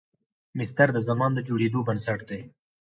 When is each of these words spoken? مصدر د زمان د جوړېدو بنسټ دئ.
مصدر 0.57 0.87
د 0.93 0.97
زمان 1.07 1.31
د 1.35 1.39
جوړېدو 1.47 1.79
بنسټ 1.87 2.19
دئ. 2.29 2.41